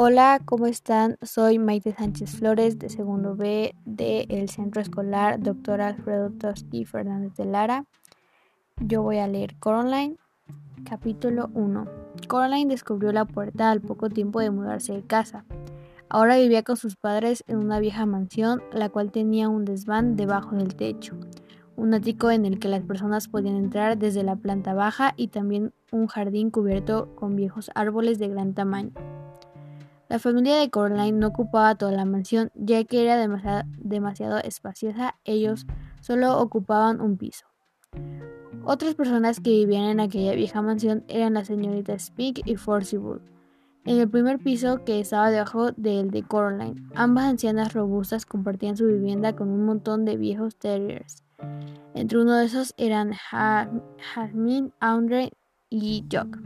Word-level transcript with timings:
Hola, 0.00 0.40
¿cómo 0.44 0.68
están? 0.68 1.16
Soy 1.22 1.58
Maite 1.58 1.92
Sánchez 1.92 2.36
Flores 2.36 2.78
de 2.78 2.88
segundo 2.88 3.34
B 3.34 3.74
del 3.84 4.48
Centro 4.48 4.80
Escolar 4.80 5.40
Dr. 5.40 5.80
Alfredo 5.80 6.30
Toski 6.30 6.84
Fernández 6.84 7.34
de 7.34 7.44
Lara. 7.44 7.84
Yo 8.80 9.02
voy 9.02 9.18
a 9.18 9.26
leer 9.26 9.56
Coraline, 9.58 10.16
capítulo 10.88 11.50
1. 11.52 11.86
Coraline 12.28 12.70
descubrió 12.70 13.10
la 13.10 13.24
puerta 13.24 13.72
al 13.72 13.80
poco 13.80 14.08
tiempo 14.08 14.38
de 14.38 14.52
mudarse 14.52 14.92
de 14.92 15.02
casa. 15.02 15.44
Ahora 16.08 16.36
vivía 16.36 16.62
con 16.62 16.76
sus 16.76 16.94
padres 16.94 17.42
en 17.48 17.58
una 17.58 17.80
vieja 17.80 18.06
mansión, 18.06 18.62
la 18.72 18.90
cual 18.90 19.10
tenía 19.10 19.48
un 19.48 19.64
desván 19.64 20.14
debajo 20.14 20.54
del 20.54 20.76
techo, 20.76 21.16
un 21.74 21.92
ático 21.92 22.30
en 22.30 22.46
el 22.46 22.60
que 22.60 22.68
las 22.68 22.84
personas 22.84 23.26
podían 23.26 23.56
entrar 23.56 23.98
desde 23.98 24.22
la 24.22 24.36
planta 24.36 24.74
baja 24.74 25.14
y 25.16 25.26
también 25.26 25.72
un 25.90 26.06
jardín 26.06 26.52
cubierto 26.52 27.16
con 27.16 27.34
viejos 27.34 27.72
árboles 27.74 28.20
de 28.20 28.28
gran 28.28 28.54
tamaño. 28.54 28.92
La 30.08 30.18
familia 30.18 30.56
de 30.56 30.70
Coraline 30.70 31.18
no 31.18 31.26
ocupaba 31.26 31.74
toda 31.74 31.92
la 31.92 32.06
mansión, 32.06 32.50
ya 32.54 32.82
que 32.84 33.02
era 33.02 33.18
demasiado, 33.18 34.38
espaciosa, 34.38 35.16
ellos 35.24 35.66
solo 36.00 36.38
ocupaban 36.38 37.02
un 37.02 37.18
piso. 37.18 37.44
Otras 38.64 38.94
personas 38.94 39.40
que 39.40 39.50
vivían 39.50 39.84
en 39.84 40.00
aquella 40.00 40.32
vieja 40.34 40.62
mansión 40.62 41.04
eran 41.08 41.34
la 41.34 41.44
señorita 41.44 41.98
Speak 41.98 42.40
y 42.46 42.56
Forcible. 42.56 43.20
En 43.84 43.98
el 43.98 44.08
primer 44.08 44.38
piso, 44.38 44.82
que 44.84 45.00
estaba 45.00 45.30
debajo 45.30 45.72
del 45.72 46.10
de 46.10 46.22
Coraline, 46.22 46.82
ambas 46.94 47.24
ancianas 47.24 47.74
robustas 47.74 48.24
compartían 48.24 48.78
su 48.78 48.86
vivienda 48.86 49.36
con 49.36 49.48
un 49.50 49.66
montón 49.66 50.06
de 50.06 50.16
viejos 50.16 50.56
terriers. 50.56 51.22
Entre 51.94 52.18
uno 52.18 52.34
de 52.34 52.46
esos 52.46 52.72
eran 52.78 53.12
Jasmine, 53.12 54.72
Andre 54.80 55.32
y 55.68 56.04
Jock. 56.10 56.38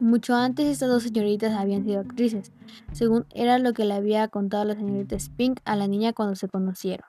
Mucho 0.00 0.34
antes 0.34 0.66
estas 0.66 0.88
dos 0.88 1.02
señoritas 1.02 1.52
habían 1.52 1.84
sido 1.84 2.00
actrices, 2.00 2.52
según 2.90 3.26
era 3.34 3.58
lo 3.58 3.74
que 3.74 3.84
le 3.84 3.92
había 3.92 4.28
contado 4.28 4.64
la 4.64 4.74
señorita 4.74 5.18
Spink 5.20 5.60
a 5.66 5.76
la 5.76 5.88
niña 5.88 6.14
cuando 6.14 6.34
se 6.36 6.48
conocieron. 6.48 7.06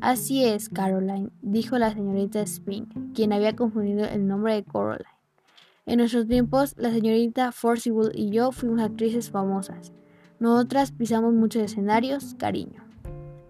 Así 0.00 0.44
es, 0.44 0.68
Caroline, 0.68 1.30
dijo 1.42 1.78
la 1.78 1.92
señorita 1.92 2.46
Spink, 2.46 3.12
quien 3.12 3.32
había 3.32 3.56
confundido 3.56 4.04
el 4.04 4.28
nombre 4.28 4.54
de 4.54 4.62
Caroline. 4.62 5.04
En 5.84 5.98
nuestros 5.98 6.28
tiempos, 6.28 6.74
la 6.78 6.92
señorita 6.92 7.50
Forcible 7.50 8.12
y 8.14 8.30
yo 8.30 8.52
fuimos 8.52 8.80
actrices 8.80 9.30
famosas. 9.30 9.92
Nosotras 10.38 10.92
pisamos 10.92 11.34
muchos 11.34 11.62
escenarios, 11.62 12.36
cariño. 12.38 12.84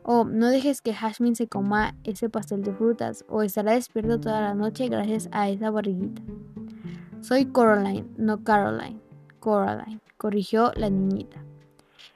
Oh, 0.03 0.25
no 0.25 0.49
dejes 0.49 0.81
que 0.81 0.95
Hashmin 0.95 1.37
se 1.37 1.47
coma 1.47 1.95
ese 2.05 2.31
pastel 2.31 2.63
de 2.63 2.73
frutas, 2.73 3.27
o 3.29 3.43
estará 3.43 3.73
despierto 3.73 4.19
toda 4.19 4.41
la 4.41 4.55
noche 4.55 4.89
gracias 4.89 5.29
a 5.31 5.51
esa 5.51 5.71
barriguita. 5.71 6.23
Soy 7.23 7.47
Coraline, 7.47 8.09
no 8.17 8.43
Caroline. 8.43 8.99
Coraline, 9.39 10.01
corrigió 10.17 10.73
la 10.75 10.91
niñita. 10.91 11.41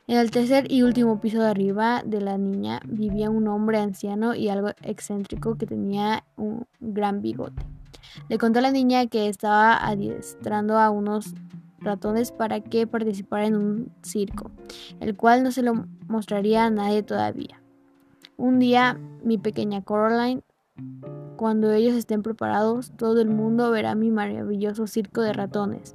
En 0.09 0.19
el 0.19 0.33
tercer 0.33 0.71
y 0.71 0.83
último 0.83 1.21
piso 1.21 1.41
de 1.41 1.47
arriba 1.47 2.03
de 2.05 2.21
la 2.21 2.37
niña 2.39 2.81
vivía 2.85 3.31
un 3.31 3.47
hombre 3.47 3.79
anciano 3.79 4.35
y 4.35 4.49
algo 4.49 4.71
excéntrico 4.83 5.57
que 5.57 5.67
tenía 5.67 6.25
un 6.37 6.67
gran 6.81 7.23
bigote. 7.23 7.63
Le 8.29 8.37
contó 8.37 8.59
a 8.59 8.63
la 8.63 8.73
niña 8.73 9.07
que 9.07 9.29
estaba 9.29 9.77
adiestrando 9.77 10.77
a 10.77 10.91
unos 10.91 11.35
ratones 11.79 12.33
para 12.33 12.61
que 12.61 12.89
participara 12.89 13.47
en 13.47 13.55
un 13.55 13.93
circo, 14.03 14.51
el 14.99 15.17
cual 15.17 15.45
no 15.45 15.53
se 15.53 15.63
lo 15.63 15.87
mostraría 16.09 16.65
a 16.65 16.71
nadie 16.71 17.05
todavía. 17.05 17.63
Un 18.37 18.59
día, 18.59 18.99
mi 19.23 19.39
pequeña 19.39 19.83
Coraline 19.83 20.43
cuando 21.37 21.73
ellos 21.73 21.95
estén 21.95 22.23
preparados, 22.23 22.91
todo 22.93 23.21
el 23.21 23.29
mundo 23.29 23.71
verá 23.71 23.95
mi 23.95 24.11
maravilloso 24.11 24.87
circo 24.87 25.23
de 25.23 25.33
ratones. 25.33 25.95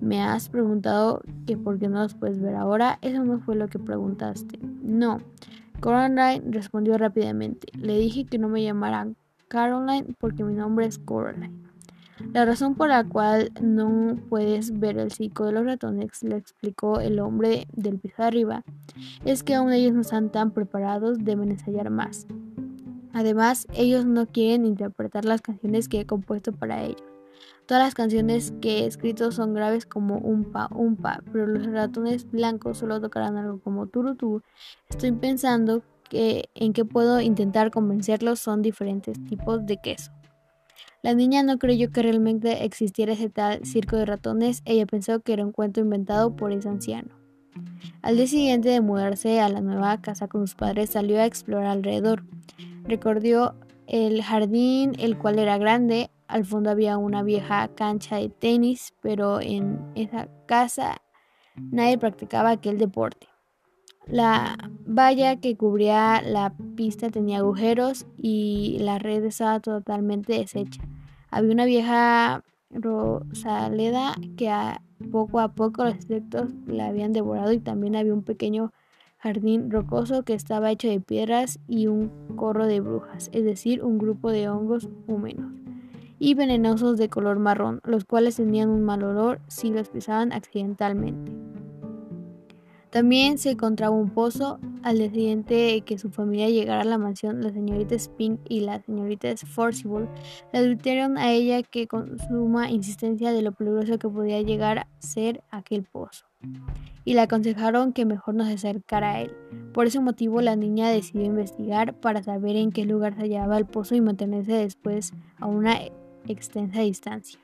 Me 0.00 0.22
has 0.22 0.48
preguntado 0.48 1.22
que 1.46 1.56
por 1.56 1.78
qué 1.78 1.88
no 1.88 2.02
los 2.02 2.14
puedes 2.14 2.40
ver 2.40 2.54
ahora. 2.54 2.98
Eso 3.02 3.24
no 3.24 3.40
fue 3.40 3.56
lo 3.56 3.68
que 3.68 3.78
preguntaste. 3.78 4.58
No. 4.60 5.20
Coraline 5.80 6.52
respondió 6.52 6.98
rápidamente. 6.98 7.68
Le 7.78 7.98
dije 7.98 8.24
que 8.24 8.38
no 8.38 8.48
me 8.48 8.62
llamaran 8.62 9.16
Caroline 9.48 10.14
porque 10.18 10.44
mi 10.44 10.54
nombre 10.54 10.86
es 10.86 10.98
Coraline. 10.98 11.66
La 12.32 12.44
razón 12.46 12.74
por 12.74 12.88
la 12.88 13.04
cual 13.04 13.52
no 13.60 14.16
puedes 14.28 14.78
ver 14.78 14.98
el 14.98 15.12
circo 15.12 15.44
de 15.44 15.52
los 15.52 15.66
ratones, 15.66 16.22
le 16.22 16.36
explicó 16.36 16.98
el 16.98 17.20
hombre 17.20 17.66
del 17.74 17.98
piso 17.98 18.16
de 18.18 18.24
arriba, 18.24 18.64
es 19.26 19.42
que 19.42 19.54
aún 19.54 19.70
ellos 19.70 19.92
no 19.92 20.00
están 20.00 20.30
tan 20.30 20.50
preparados, 20.52 21.18
deben 21.22 21.50
ensayar 21.50 21.90
más. 21.90 22.26
Además, 23.16 23.66
ellos 23.72 24.04
no 24.04 24.26
quieren 24.26 24.66
interpretar 24.66 25.24
las 25.24 25.40
canciones 25.40 25.88
que 25.88 26.00
he 26.00 26.06
compuesto 26.06 26.52
para 26.52 26.84
ellos. 26.84 27.02
Todas 27.64 27.82
las 27.82 27.94
canciones 27.94 28.52
que 28.60 28.80
he 28.80 28.86
escrito 28.86 29.32
son 29.32 29.54
graves 29.54 29.86
como 29.86 30.18
un 30.18 30.52
pa, 30.52 30.68
un 30.70 30.96
pa, 30.96 31.22
pero 31.32 31.46
los 31.46 31.64
ratones 31.64 32.30
blancos 32.30 32.76
solo 32.76 33.00
tocarán 33.00 33.38
algo 33.38 33.58
como 33.60 33.86
turutú. 33.86 34.42
Estoy 34.90 35.12
pensando 35.12 35.82
que 36.10 36.50
en 36.54 36.74
qué 36.74 36.84
puedo 36.84 37.22
intentar 37.22 37.70
convencerlos 37.70 38.38
son 38.38 38.60
diferentes 38.60 39.16
tipos 39.24 39.64
de 39.64 39.78
queso. 39.78 40.12
La 41.02 41.14
niña 41.14 41.42
no 41.42 41.56
creyó 41.56 41.90
que 41.90 42.02
realmente 42.02 42.66
existiera 42.66 43.14
ese 43.14 43.30
tal 43.30 43.64
circo 43.64 43.96
de 43.96 44.04
ratones, 44.04 44.60
ella 44.66 44.84
pensó 44.84 45.20
que 45.20 45.32
era 45.32 45.46
un 45.46 45.52
cuento 45.52 45.80
inventado 45.80 46.36
por 46.36 46.52
ese 46.52 46.68
anciano. 46.68 47.16
Al 48.02 48.16
día 48.16 48.26
siguiente 48.26 48.68
de 48.68 48.82
mudarse 48.82 49.40
a 49.40 49.48
la 49.48 49.62
nueva 49.62 50.02
casa 50.02 50.28
con 50.28 50.42
sus 50.42 50.54
padres, 50.54 50.90
salió 50.90 51.18
a 51.18 51.24
explorar 51.24 51.68
alrededor. 51.68 52.24
Recorrió 52.88 53.54
el 53.86 54.22
jardín, 54.22 54.92
el 54.98 55.18
cual 55.18 55.38
era 55.38 55.58
grande. 55.58 56.10
Al 56.28 56.44
fondo 56.44 56.70
había 56.70 56.98
una 56.98 57.22
vieja 57.22 57.68
cancha 57.74 58.16
de 58.16 58.28
tenis, 58.28 58.94
pero 59.00 59.40
en 59.40 59.80
esa 59.94 60.28
casa 60.46 61.02
nadie 61.56 61.98
practicaba 61.98 62.50
aquel 62.50 62.78
deporte. 62.78 63.28
La 64.06 64.56
valla 64.86 65.40
que 65.40 65.56
cubría 65.56 66.22
la 66.22 66.54
pista 66.76 67.10
tenía 67.10 67.38
agujeros 67.38 68.06
y 68.16 68.76
la 68.80 68.98
red 68.98 69.24
estaba 69.24 69.58
totalmente 69.58 70.34
deshecha. 70.34 70.82
Había 71.30 71.52
una 71.52 71.64
vieja 71.64 72.44
rosaleda 72.70 74.14
que 74.36 74.52
poco 75.10 75.40
a 75.40 75.54
poco 75.54 75.84
los 75.84 75.96
insectos 75.96 76.50
la 76.66 76.86
habían 76.86 77.12
devorado 77.12 77.52
y 77.52 77.58
también 77.58 77.96
había 77.96 78.14
un 78.14 78.22
pequeño 78.22 78.72
jardín 79.26 79.72
rocoso 79.72 80.22
que 80.22 80.34
estaba 80.34 80.70
hecho 80.70 80.88
de 80.88 81.00
piedras 81.00 81.58
y 81.66 81.88
un 81.88 82.12
corro 82.36 82.66
de 82.66 82.80
brujas, 82.80 83.28
es 83.32 83.44
decir, 83.44 83.82
un 83.82 83.98
grupo 83.98 84.30
de 84.30 84.48
hongos 84.48 84.88
húmedos 85.08 85.50
y 86.20 86.34
venenosos 86.34 86.96
de 86.96 87.08
color 87.08 87.40
marrón, 87.40 87.80
los 87.84 88.04
cuales 88.04 88.36
tenían 88.36 88.70
un 88.70 88.84
mal 88.84 89.02
olor 89.02 89.40
si 89.48 89.70
los 89.70 89.88
pisaban 89.88 90.32
accidentalmente. 90.32 91.32
También 92.90 93.36
se 93.36 93.50
encontraba 93.50 93.94
un 93.94 94.10
pozo. 94.10 94.58
Al 94.82 94.98
día 94.98 95.10
siguiente 95.10 95.80
que 95.80 95.98
su 95.98 96.10
familia 96.10 96.48
llegara 96.48 96.82
a 96.82 96.84
la 96.84 96.96
mansión, 96.96 97.42
la 97.42 97.50
señorita 97.50 97.98
Spink 97.98 98.38
y 98.48 98.60
la 98.60 98.80
señorita 98.80 99.36
Forcible 99.36 100.08
le 100.52 100.58
advirtieron 100.60 101.18
a 101.18 101.32
ella 101.32 101.64
que 101.64 101.88
con 101.88 102.16
suma 102.20 102.70
insistencia 102.70 103.32
de 103.32 103.42
lo 103.42 103.50
peligroso 103.50 103.98
que 103.98 104.08
podía 104.08 104.40
llegar 104.40 104.78
a 104.78 104.88
ser 105.00 105.42
aquel 105.50 105.82
pozo 105.82 106.26
y 107.06 107.14
le 107.14 107.20
aconsejaron 107.20 107.92
que 107.92 108.04
mejor 108.04 108.34
no 108.34 108.44
se 108.44 108.54
acercara 108.54 109.12
a 109.12 109.20
él. 109.22 109.32
Por 109.72 109.86
ese 109.86 110.00
motivo 110.00 110.40
la 110.40 110.56
niña 110.56 110.90
decidió 110.90 111.24
investigar 111.24 111.94
para 111.94 112.22
saber 112.22 112.56
en 112.56 112.72
qué 112.72 112.84
lugar 112.84 113.14
se 113.14 113.22
hallaba 113.22 113.56
el 113.56 113.64
pozo 113.64 113.94
y 113.94 114.00
mantenerse 114.00 114.52
después 114.52 115.12
a 115.38 115.46
una 115.46 115.78
extensa 116.26 116.80
distancia. 116.80 117.38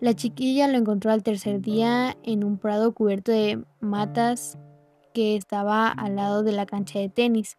La 0.00 0.14
chiquilla 0.14 0.68
lo 0.68 0.78
encontró 0.78 1.10
al 1.10 1.22
tercer 1.22 1.60
día 1.60 2.16
en 2.22 2.44
un 2.44 2.56
prado 2.56 2.92
cubierto 2.92 3.32
de 3.32 3.64
matas 3.80 4.58
que 5.12 5.36
estaba 5.36 5.88
al 5.88 6.16
lado 6.16 6.42
de 6.42 6.52
la 6.52 6.66
cancha 6.66 6.98
de 7.00 7.08
tenis, 7.08 7.58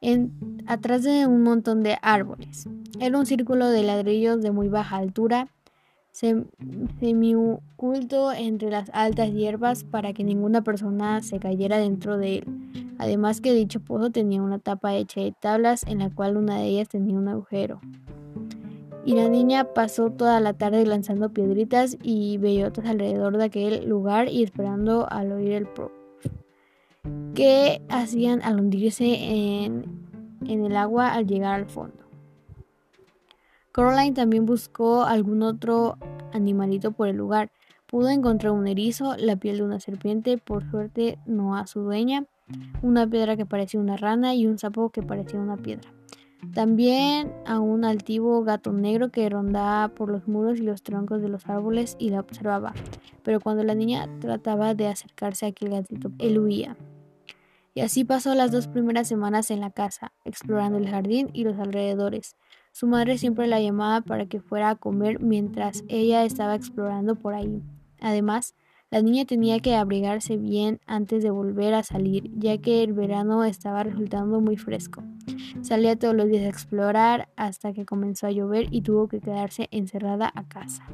en, 0.00 0.62
atrás 0.66 1.02
de 1.02 1.26
un 1.26 1.42
montón 1.42 1.82
de 1.82 1.98
árboles. 2.02 2.68
Era 3.00 3.18
un 3.18 3.26
círculo 3.26 3.68
de 3.68 3.82
ladrillos 3.82 4.42
de 4.42 4.50
muy 4.50 4.68
baja 4.68 4.96
altura 4.96 5.48
semi-oculto 6.12 8.32
entre 8.32 8.70
las 8.70 8.90
altas 8.92 9.32
hierbas 9.32 9.84
para 9.84 10.12
que 10.12 10.24
ninguna 10.24 10.62
persona 10.62 11.22
se 11.22 11.38
cayera 11.38 11.78
dentro 11.78 12.18
de 12.18 12.38
él. 12.38 12.94
Además 12.98 13.40
que 13.40 13.54
dicho 13.54 13.80
pozo 13.80 14.10
tenía 14.10 14.42
una 14.42 14.58
tapa 14.58 14.94
hecha 14.94 15.20
de 15.20 15.32
tablas 15.32 15.84
en 15.86 15.98
la 15.98 16.10
cual 16.10 16.36
una 16.36 16.58
de 16.58 16.66
ellas 16.66 16.88
tenía 16.88 17.18
un 17.18 17.28
agujero. 17.28 17.80
Y 19.04 19.14
la 19.14 19.28
niña 19.28 19.64
pasó 19.74 20.10
toda 20.10 20.38
la 20.38 20.52
tarde 20.52 20.86
lanzando 20.86 21.32
piedritas 21.32 21.96
y 22.02 22.38
bellotas 22.38 22.86
alrededor 22.86 23.36
de 23.36 23.44
aquel 23.44 23.88
lugar 23.88 24.28
y 24.28 24.44
esperando 24.44 25.10
al 25.10 25.32
oír 25.32 25.52
el 25.52 25.66
pro 25.66 25.90
que 27.34 27.82
hacían 27.88 28.42
al 28.42 28.60
hundirse 28.60 29.04
en, 29.04 29.84
en 30.46 30.64
el 30.64 30.76
agua 30.76 31.12
al 31.12 31.26
llegar 31.26 31.54
al 31.54 31.66
fondo. 31.66 32.01
Caroline 33.72 34.12
también 34.12 34.44
buscó 34.44 35.04
algún 35.04 35.42
otro 35.42 35.96
animalito 36.32 36.92
por 36.92 37.08
el 37.08 37.16
lugar. 37.16 37.50
Pudo 37.86 38.10
encontrar 38.10 38.52
un 38.52 38.68
erizo, 38.68 39.16
la 39.16 39.36
piel 39.36 39.58
de 39.58 39.62
una 39.64 39.80
serpiente, 39.80 40.38
por 40.38 40.70
suerte 40.70 41.18
no 41.26 41.56
a 41.56 41.66
su 41.66 41.80
dueña, 41.80 42.26
una 42.82 43.06
piedra 43.06 43.36
que 43.36 43.46
parecía 43.46 43.80
una 43.80 43.96
rana 43.96 44.34
y 44.34 44.46
un 44.46 44.58
sapo 44.58 44.90
que 44.90 45.02
parecía 45.02 45.40
una 45.40 45.56
piedra. 45.56 45.90
También 46.54 47.32
a 47.46 47.60
un 47.60 47.84
altivo 47.84 48.42
gato 48.42 48.72
negro 48.72 49.10
que 49.10 49.28
rondaba 49.28 49.88
por 49.94 50.10
los 50.10 50.26
muros 50.26 50.58
y 50.58 50.62
los 50.62 50.82
troncos 50.82 51.22
de 51.22 51.28
los 51.28 51.48
árboles 51.48 51.96
y 51.98 52.10
la 52.10 52.20
observaba, 52.20 52.74
pero 53.22 53.40
cuando 53.40 53.62
la 53.62 53.74
niña 53.74 54.08
trataba 54.20 54.74
de 54.74 54.88
acercarse 54.88 55.46
a 55.46 55.50
aquel 55.50 55.70
gatito, 55.70 56.10
él 56.18 56.38
huía. 56.38 56.76
Y 57.74 57.80
así 57.80 58.04
pasó 58.04 58.34
las 58.34 58.50
dos 58.50 58.66
primeras 58.66 59.08
semanas 59.08 59.50
en 59.50 59.60
la 59.60 59.70
casa, 59.70 60.12
explorando 60.24 60.78
el 60.78 60.90
jardín 60.90 61.30
y 61.32 61.44
los 61.44 61.58
alrededores. 61.58 62.36
Su 62.72 62.86
madre 62.86 63.18
siempre 63.18 63.46
la 63.46 63.60
llamaba 63.60 64.00
para 64.00 64.26
que 64.26 64.40
fuera 64.40 64.70
a 64.70 64.76
comer 64.76 65.20
mientras 65.20 65.84
ella 65.88 66.24
estaba 66.24 66.54
explorando 66.54 67.14
por 67.14 67.34
ahí. 67.34 67.62
Además, 68.00 68.54
la 68.90 69.00
niña 69.00 69.24
tenía 69.24 69.60
que 69.60 69.74
abrigarse 69.74 70.36
bien 70.36 70.80
antes 70.86 71.22
de 71.22 71.30
volver 71.30 71.74
a 71.74 71.82
salir, 71.82 72.30
ya 72.36 72.58
que 72.58 72.82
el 72.82 72.92
verano 72.92 73.44
estaba 73.44 73.82
resultando 73.82 74.40
muy 74.40 74.56
fresco. 74.56 75.02
Salía 75.62 75.98
todos 75.98 76.14
los 76.14 76.28
días 76.28 76.44
a 76.44 76.48
explorar 76.48 77.28
hasta 77.36 77.72
que 77.72 77.86
comenzó 77.86 78.26
a 78.26 78.32
llover 78.32 78.68
y 78.70 78.82
tuvo 78.82 79.06
que 79.06 79.20
quedarse 79.20 79.68
encerrada 79.70 80.30
a 80.34 80.48
casa. 80.48 80.84